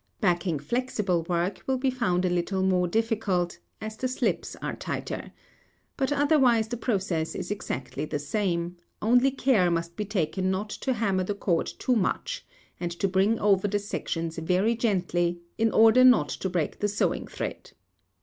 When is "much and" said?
11.95-12.91